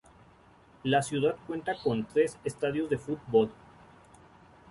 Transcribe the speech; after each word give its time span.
La 0.83 1.03
ciudad 1.03 1.37
cuenta 1.45 1.77
con 1.77 2.05
tres 2.05 2.35
estadios 2.43 2.89
de 2.89 2.97
fútbol. 2.97 3.51